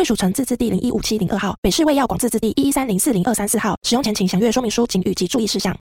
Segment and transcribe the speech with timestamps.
[0.00, 3.78] 贵属城自治地零一五七零二号，北市卫药广自治地一一三零四零二三四号。
[3.82, 5.76] 使用前请详阅说明书、请及注意事项。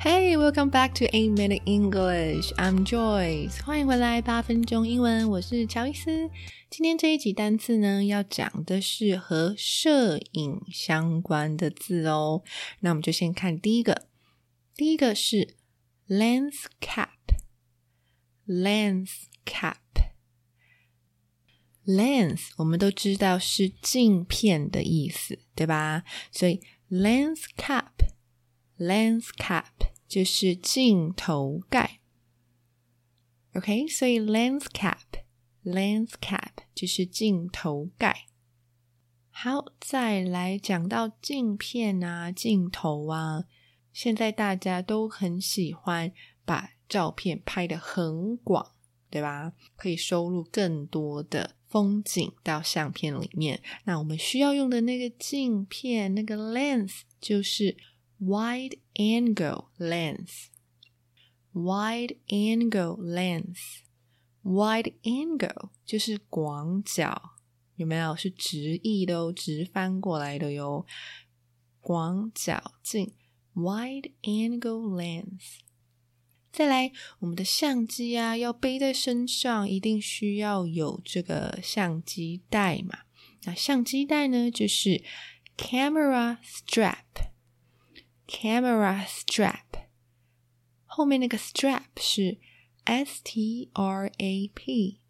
[0.00, 2.54] Hey, welcome back to A Minute English.
[2.54, 3.62] I'm Joyce.
[3.62, 6.30] 欢迎回来八分钟英文，我是乔伊斯。
[6.70, 12.40] 今天这一集单词呢，要讲的是和摄影相关的字哦。
[12.80, 14.04] 那我们就先看第一个，
[14.74, 15.56] 第一个是。
[16.08, 17.08] Lens cap,
[18.46, 19.76] lens cap,
[21.84, 26.04] lens 我们都知道是镜片的意思，对吧？
[26.30, 26.60] 所以
[26.90, 27.92] lens cap,
[28.78, 32.00] lens cap 就是镜头盖。
[33.54, 35.24] OK，所以 lens cap,
[35.64, 38.26] lens cap 就是镜头盖。
[39.30, 43.44] 好，再来讲到镜片啊，镜头啊。
[43.92, 46.12] 现在大家都很喜欢
[46.44, 48.72] 把照片拍得很广，
[49.10, 49.52] 对吧？
[49.76, 53.62] 可以收录更多的风景到相片里面。
[53.84, 57.76] 那我们需要用的那个镜片，那个 lens 就是
[58.20, 60.46] wide angle lens。
[61.54, 67.34] wide angle lens，wide angle 就是广角，
[67.76, 68.16] 有没有？
[68.16, 70.86] 是直译的哦，直翻过来的哟。
[71.82, 73.12] 广角镜。
[73.54, 75.58] Wide angle lens。
[76.52, 83.00] 再来，我们的相机啊，要背在身上，一定需要有这个相机带嘛。
[83.44, 85.02] 那相机带呢，就是
[85.56, 87.30] camera strap。
[88.26, 89.86] camera strap
[90.86, 92.38] 后面那个 strap 是
[92.84, 95.00] s t r a p。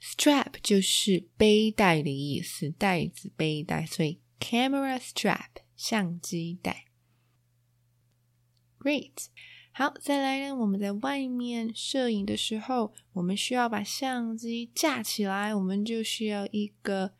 [0.00, 6.86] strap 就是背带的意思，带子、背带，所以 camera strap 相机带。
[8.84, 9.28] Great，
[9.72, 10.54] 好，再来呢。
[10.54, 17.14] 我们在外面摄影的时候，我们需要把相机架起来，我们就需要一个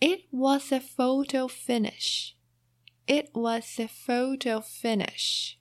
[0.00, 2.32] It was a photo finish.
[3.06, 5.56] It was a photo finish.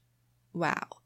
[0.52, 1.04] Wow.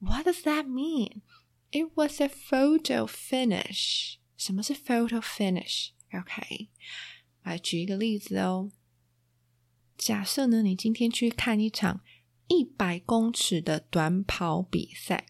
[0.00, 1.22] What does that mean?
[1.70, 4.16] It was a photo finish.
[4.36, 6.68] 什么是 photo finish？OK，、
[7.42, 8.70] 来举一个例子哦。
[9.96, 12.02] 假设呢，你今天去看一场
[12.48, 15.26] 一百公尺的短跑比赛，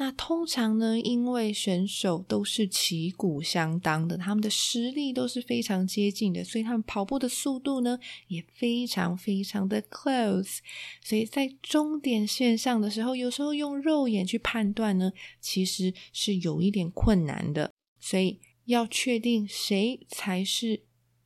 [0.00, 7.98] 那通常呢，因为选手都是旗鼓相当的，他们的实力都是非常接近的，所以他们跑步的速度呢
[8.28, 10.58] 也非常非常的 close。
[11.02, 15.10] 所以在终点线上的时候，有时候用肉眼去判断呢，
[15.40, 17.72] 其实是有一点困难的。
[17.98, 20.84] 所以要确定谁才是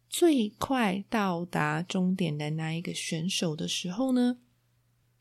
[0.08, 4.38] 最快到达终点的那一个选手的时候呢，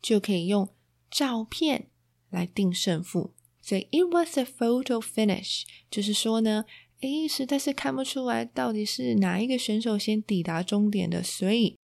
[0.00, 0.70] 就可以用
[1.10, 1.90] 照片
[2.30, 3.34] 来定胜负。
[3.62, 6.64] 所以 it was a photo finish，就是说呢，
[7.00, 11.78] 诶，实在是看不出来到底是哪一个选手先抵达终点的，所以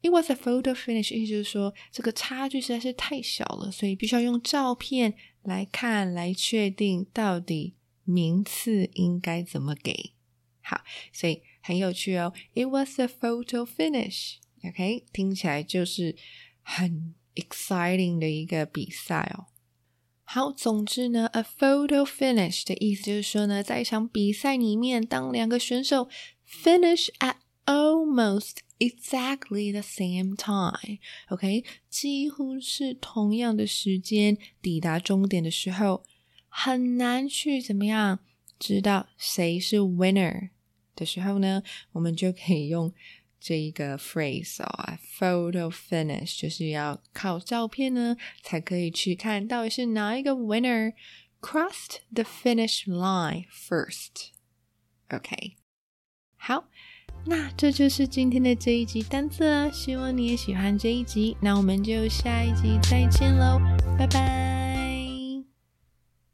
[0.00, 10.12] it was a photo finish，意思就是说这个差距实在是太小了，所以必须要用照片来看来确定到底名次应该怎么给。
[10.62, 10.82] 好，
[11.12, 16.16] 所以很有趣哦，it was a photo finish，OK，听起来就是
[16.62, 19.46] 很 exciting 的一个比赛哦。
[20.30, 26.06] 好，总之呢，a photo finish 的意思就是说呢，在一场比赛里面，当两个选手
[26.46, 36.04] finish at almost exactly the same time，OK，、几乎是同样的时间抵达终点的时候，
[36.50, 38.18] 很难去怎么样
[38.58, 40.50] 知道谁是 winner
[40.94, 42.92] 的时候呢，我们就可以用
[43.40, 50.92] 这一个 phrase 哦，photo finish 就是要靠照片呢才可以去看到底是哪一个 winner
[51.40, 54.30] crossed the finish line first。
[55.10, 55.56] OK，
[56.36, 56.68] 好，
[57.26, 63.58] 那这就是今天的这一集单词啊，希望你也喜欢这一集，那我们就下一集再见喽，
[63.96, 64.57] 拜拜。